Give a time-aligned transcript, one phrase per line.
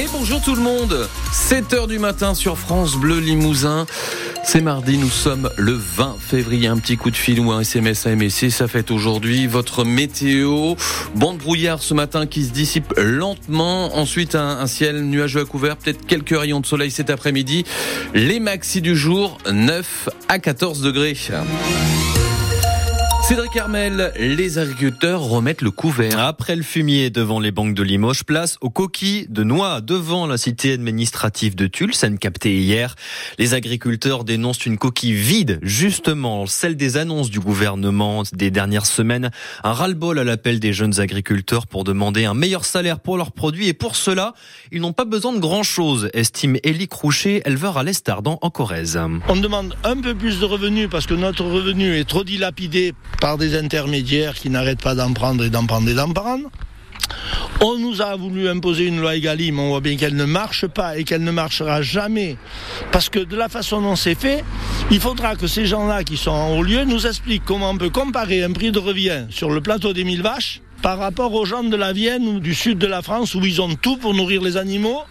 [0.00, 3.84] Et bonjour tout le monde 7h du matin sur France Bleu Limousin.
[4.42, 6.68] C'est mardi, nous sommes le 20 février.
[6.68, 10.74] Un petit coup de fil ou un SMS à MSC, ça fait aujourd'hui votre météo.
[11.16, 13.94] Bande brouillard ce matin qui se dissipe lentement.
[13.98, 17.66] Ensuite, un, un ciel nuageux à couvert, peut-être quelques rayons de soleil cet après-midi.
[18.14, 21.14] Les maxi du jour, 9 à 14 degrés.
[23.30, 26.18] Cédric Armel, les agriculteurs remettent le couvert.
[26.18, 30.36] Après le fumier devant les banques de Limoges, place aux coquilles de noix devant la
[30.36, 32.96] cité administrative de Tulle, scène captée hier.
[33.38, 39.30] Les agriculteurs dénoncent une coquille vide, justement, celle des annonces du gouvernement des dernières semaines.
[39.62, 43.68] Un ras-le-bol à l'appel des jeunes agriculteurs pour demander un meilleur salaire pour leurs produits
[43.68, 44.34] et pour cela,
[44.72, 48.98] ils n'ont pas besoin de grand chose, estime Élie Crouchet, éleveur à l'Estardant en Corrèze.
[49.28, 53.36] On demande un peu plus de revenus parce que notre revenu est trop dilapidé par
[53.38, 56.50] des intermédiaires qui n'arrêtent pas d'en prendre et d'en prendre et d'en prendre.
[57.60, 60.96] On nous a voulu imposer une loi Egalim, on voit bien qu'elle ne marche pas
[60.96, 62.36] et qu'elle ne marchera jamais.
[62.90, 64.42] Parce que de la façon dont c'est fait,
[64.90, 67.90] il faudra que ces gens-là qui sont en haut lieu nous expliquent comment on peut
[67.90, 71.62] comparer un prix de revient sur le plateau des mille vaches par rapport aux gens
[71.62, 74.40] de la Vienne ou du sud de la France où ils ont tout pour nourrir
[74.40, 75.02] les animaux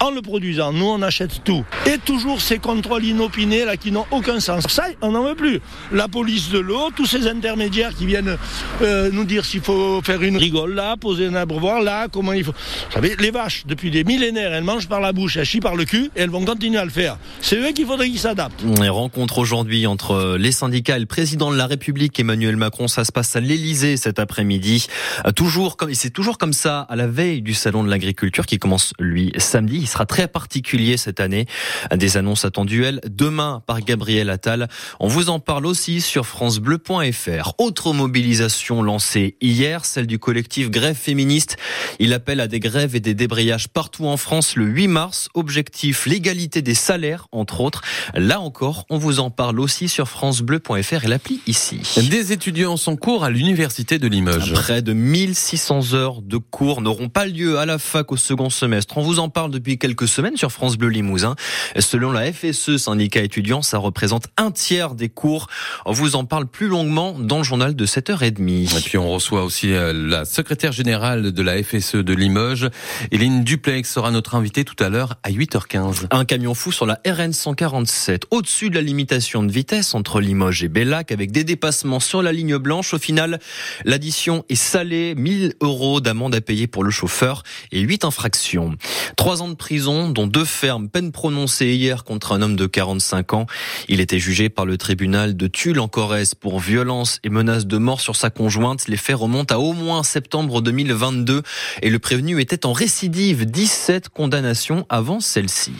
[0.00, 0.72] en le produisant.
[0.72, 1.64] Nous, on achète tout.
[1.86, 4.64] Et toujours ces contrôles inopinés là qui n'ont aucun sens.
[4.68, 5.60] Ça, on n'en veut plus.
[5.92, 8.36] La police de l'eau, tous ces intermédiaires qui viennent
[8.82, 12.44] euh, nous dire s'il faut faire une rigole là, poser un abreuvoir là, comment il
[12.44, 12.52] faut.
[12.52, 15.76] Vous savez, les vaches, depuis des millénaires, elles mangent par la bouche, elles chient par
[15.76, 17.18] le cul et elles vont continuer à le faire.
[17.40, 18.62] C'est eux qu'il faudrait qu'ils s'adaptent.
[18.64, 22.88] On rencontre aujourd'hui entre les syndicats et le président de la République, Emmanuel Macron.
[22.88, 24.86] Ça se passe à l'Elysée cet après-midi.
[25.34, 28.92] Toujours comme, c'est toujours comme ça à la veille du salon de l'agriculture qui commence
[28.98, 29.85] lui samedi.
[29.86, 31.46] Il sera très particulier cette année.
[31.94, 34.66] Des annonces attendues, elles, demain par Gabriel Attal.
[34.98, 37.52] On vous en parle aussi sur francebleu.fr.
[37.58, 41.56] Autre mobilisation lancée hier, celle du collectif Grève féministe.
[42.00, 45.28] Il appelle à des grèves et des débrayages partout en France le 8 mars.
[45.34, 47.82] Objectif, l'égalité des salaires, entre autres.
[48.12, 51.80] Là encore, on vous en parle aussi sur francebleu.fr et l'appli ici.
[52.10, 54.52] Des étudiants sont cours à l'université de Limoges.
[54.52, 58.98] Près de 1600 heures de cours n'auront pas lieu à la fac au second semestre.
[58.98, 61.36] On vous en parle depuis quelques semaines sur France Bleu Limousin.
[61.78, 65.48] Selon la FSE, syndicat étudiant, ça représente un tiers des cours.
[65.84, 68.76] On vous en parle plus longuement dans le journal de 7h30.
[68.76, 72.68] Et puis on reçoit aussi euh, la secrétaire générale de la FSE de Limoges.
[73.10, 76.06] Eline Duplex sera notre invitée tout à l'heure à 8h15.
[76.10, 80.64] Un camion fou sur la RN 147, au-dessus de la limitation de vitesse entre Limoges
[80.64, 82.94] et Bellac, avec des dépassements sur la ligne blanche.
[82.94, 83.40] Au final,
[83.84, 88.76] l'addition est salée, 1000 euros d'amende à payer pour le chauffeur et 8 infractions.
[89.16, 93.32] Trois ans de prison, dont deux fermes, peine prononcée hier contre un homme de 45
[93.32, 93.46] ans.
[93.88, 97.76] Il était jugé par le tribunal de Tulle en Corrèze pour violence et menace de
[97.76, 98.86] mort sur sa conjointe.
[98.86, 101.42] Les faits remontent à au moins septembre 2022
[101.82, 103.44] et le prévenu était en récidive.
[103.44, 105.72] 17 condamnations avant celle-ci.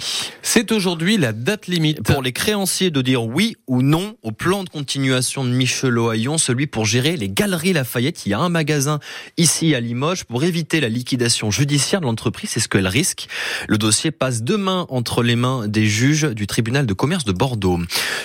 [0.42, 4.64] C'est aujourd'hui la date limite pour les créanciers de dire oui ou non au plan
[4.64, 8.26] de continuation de Michelot à Lyon, celui pour gérer les galeries Lafayette.
[8.26, 8.98] Il y a un magasin
[9.36, 12.50] ici à Limoges pour éviter la liquidation judiciaire de l'entreprise.
[12.50, 13.28] C'est ce qu'elle risque.
[13.68, 17.78] Le dossier passe demain entre les mains des juges du tribunal de commerce de Bordeaux.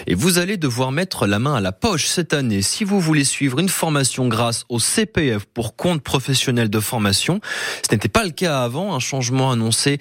[0.08, 3.24] Et vous allez devoir mettre la main à la poche cette année si vous voulez
[3.24, 7.42] suivre une formation grâce au CPF pour compte professionnel de formation.
[7.88, 8.96] Ce n'était pas le cas avant.
[8.96, 10.00] Un changement annoncé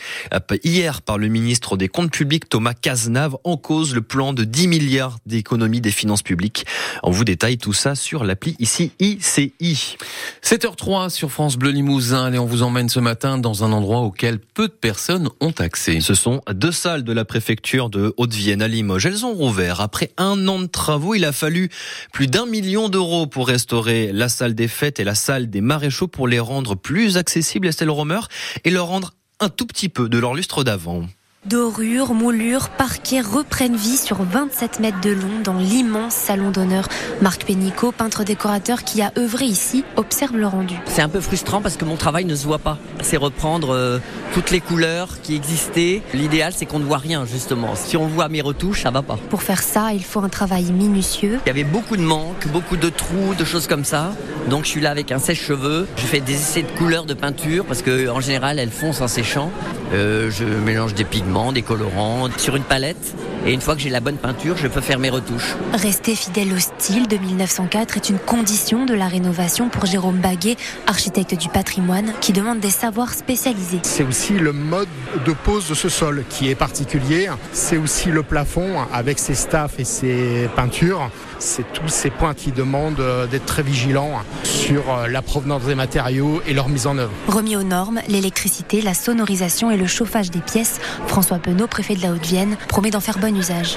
[0.64, 4.68] hier par le ministre des Comptes publics Thomas Cazenave en cause le plan de 10
[4.68, 6.66] milliards d'économies des finances publiques.
[7.02, 9.96] On vous détaille tout ça sur l'appli ici ICI.
[10.42, 12.32] 7h03 sur France Bleu Limousin.
[12.32, 16.00] et on vous emmène ce matin dans un endroit auquel peu de personnes ont accès.
[16.00, 19.06] Ce sont deux salles de la préfecture de Haute-Vienne à Limoges.
[19.06, 19.80] Elles ont rouvert.
[19.80, 21.70] Après un an de travaux, il a fallu
[22.12, 26.08] plus d'un million d'euros pour restaurer la salle des fêtes et la salle des maréchaux
[26.08, 28.20] pour les rendre plus accessibles, Estelle Romer,
[28.64, 31.06] et leur rendre un tout petit peu de leur lustre d'avant.
[31.46, 36.86] Dorures, moulures, parquets reprennent vie sur 27 mètres de long dans l'immense salon d'honneur.
[37.22, 40.74] Marc Pénicaud, peintre décorateur qui a œuvré ici, observe le rendu.
[40.84, 42.76] C'est un peu frustrant parce que mon travail ne se voit pas.
[43.00, 44.00] C'est reprendre euh,
[44.34, 46.02] toutes les couleurs qui existaient.
[46.12, 47.74] L'idéal, c'est qu'on ne voit rien, justement.
[47.74, 49.18] Si on voit mes retouches, ça va pas.
[49.30, 51.40] Pour faire ça, il faut un travail minutieux.
[51.46, 54.12] Il y avait beaucoup de manques, beaucoup de trous, de choses comme ça.
[54.50, 55.88] Donc je suis là avec un sèche-cheveux.
[55.96, 59.08] Je fais des essais de couleurs de peinture parce que en général, elles foncent en
[59.08, 59.50] séchant.
[59.94, 63.14] Euh, je mélange des pigments des colorants sur une palette.
[63.46, 65.56] Et une fois que j'ai la bonne peinture, je peux faire mes retouches.
[65.72, 70.56] Rester fidèle au style de 1904 est une condition de la rénovation pour Jérôme Baguet,
[70.86, 73.80] architecte du patrimoine, qui demande des savoirs spécialisés.
[73.82, 74.88] C'est aussi le mode
[75.24, 77.28] de pose de ce sol qui est particulier.
[77.52, 81.10] C'est aussi le plafond avec ses staffs et ses peintures.
[81.38, 85.74] C'est tous ces points qui demandent euh, d'être très vigilants sur euh, la provenance des
[85.74, 87.12] matériaux et leur mise en œuvre.
[87.28, 92.02] Remis aux normes, l'électricité, la sonorisation et le chauffage des pièces, François Penaud, préfet de
[92.02, 93.18] la Haute-Vienne, promet d'en faire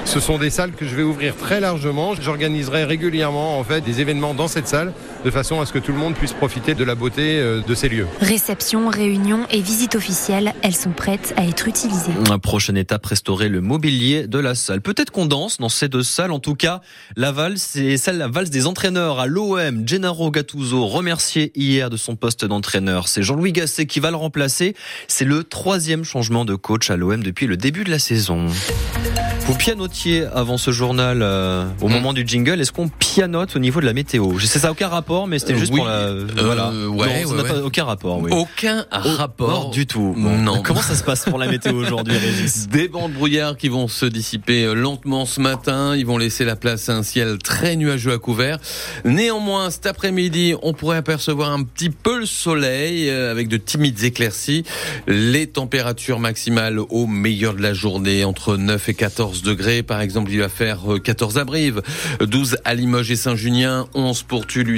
[0.04, 2.14] Ce sont des salles que je vais ouvrir très largement.
[2.14, 4.92] J'organiserai régulièrement en fait des événements dans cette salle
[5.24, 7.74] de façon à ce que tout le monde puisse profiter de la beauté euh, de
[7.74, 8.06] ces lieux.
[8.20, 12.12] Réception, réunion et visite officielle, elles sont prêtes à être utilisées.
[12.28, 14.82] La prochaine étape, restaurer le mobilier de la salle.
[14.82, 16.30] Peut-être qu'on danse dans ces deux salles.
[16.30, 16.82] En tout cas,
[17.16, 19.86] Laval c'est celle la valse des entraîneurs à l'OM.
[19.86, 23.08] Gennaro Gattuso remercié hier de son poste d'entraîneur.
[23.08, 24.74] C'est Jean-Louis Gasset qui va le remplacer.
[25.08, 28.46] C'est le troisième changement de coach à l'OM depuis le début de la saison.
[29.46, 31.92] Vous pianotiez avant ce journal euh, au hmm.
[31.92, 32.62] moment du jingle.
[32.62, 34.38] Est-ce qu'on pianote au niveau de la météo?
[34.38, 36.08] Je sais ça n'a aucun rapport, mais c'était euh, juste pour la.
[36.08, 36.70] Euh, voilà.
[36.70, 38.20] Ouais, pas aucun rapport.
[38.20, 38.30] Oui.
[38.32, 40.14] Aucun rapport du tout.
[40.16, 40.62] Non.
[40.62, 43.88] Comment ça se passe pour la météo aujourd'hui, Régis Des bancs de brouillard qui vont
[43.88, 45.96] se dissiper lentement ce matin.
[45.96, 48.58] Ils vont laisser la place à un ciel très nuageux à couvert.
[49.04, 54.64] Néanmoins, cet après-midi, on pourrait apercevoir un petit peu le soleil avec de timides éclaircies.
[55.06, 59.82] Les températures maximales au meilleur de la journée entre 9 et 14 degrés.
[59.82, 61.82] Par exemple, il va faire 14 euh, à Brive,
[62.20, 64.70] 12 à Limoges et Saint-Junien, 11 pour Tulle,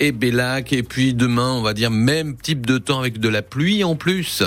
[0.00, 0.72] Et Bellac.
[0.72, 3.96] Et puis demain, on va dire même type de temps avec de la pluie en
[3.96, 4.42] plus.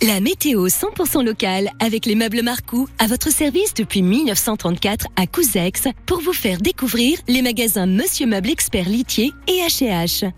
[0.00, 5.88] La météo 100% locale avec les meubles Marcou à votre service depuis 1934 à Couzex
[6.06, 10.30] pour vous faire découvrir les magasins Monsieur Meuble Expert Litier et H&H.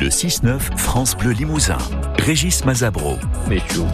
[0.00, 1.78] Le 6-9 France Bleu Limousin.
[2.18, 3.16] Régis Mazabro.
[3.48, 3.84] Météo.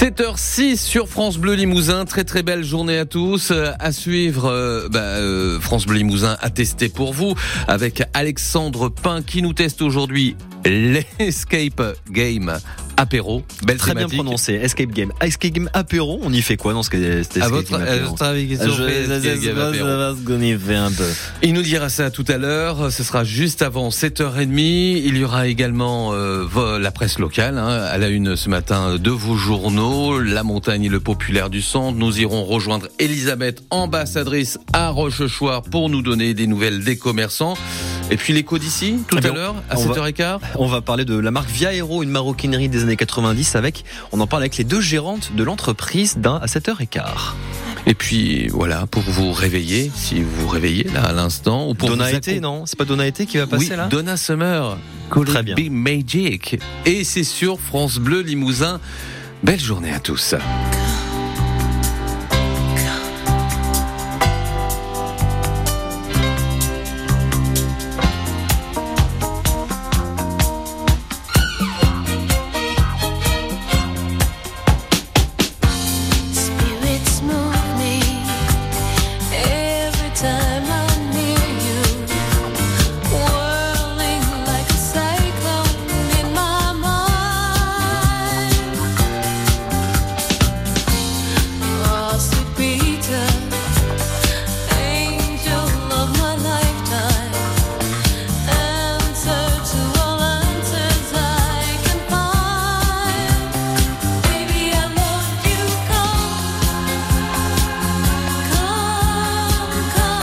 [0.00, 2.06] 7h06 sur France Bleu Limousin.
[2.06, 3.52] Très très belle journée à tous.
[3.78, 7.34] À suivre, euh, bah, euh, France Bleu Limousin a testé pour vous
[7.68, 12.58] avec Alexandre Pain qui nous teste aujourd'hui l'Escape Game
[13.00, 13.42] apéro.
[13.64, 14.54] Belle Très bien prononcé.
[14.54, 15.10] Escape Game.
[15.22, 18.16] Escape Game apéro, on y fait quoi dans ce Escape à votre, Game apéro
[21.42, 22.92] Il nous dira ça tout à l'heure.
[22.92, 25.02] Ce sera juste avant 7h30.
[25.04, 29.10] Il y aura également euh, la presse locale hein, à la une ce matin de
[29.10, 30.20] vos journaux.
[30.20, 31.96] La montagne et le populaire du centre.
[31.96, 37.56] Nous irons rejoindre Elisabeth, ambassadrice à Rochechouart pour nous donner des nouvelles des commerçants.
[38.10, 40.40] Et puis l'écho d'ici, tout eh à l'heure, à 7h15.
[40.56, 44.20] On va parler de la marque Via Hero, une maroquinerie des années 90 avec, on
[44.20, 47.04] en parle avec les deux gérantes de l'entreprise d'un à 7h15.
[47.86, 51.88] Et puis voilà, pour vous réveiller, si vous vous réveillez là à l'instant, ou pour
[51.88, 54.76] Donna été, non C'est pas Donna été qui va passer là Donna Summer,
[55.26, 55.56] Très bien.
[55.70, 56.58] Magic.
[56.86, 58.80] Et c'est sur France Bleu Limousin.
[59.42, 60.34] Belle journée à tous.